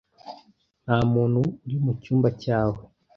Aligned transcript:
Nta 0.83 0.97
muntu 1.13 1.39
uri 1.65 1.77
mu 1.83 1.91
cyumba 2.01 2.29
cyawe. 2.41 2.79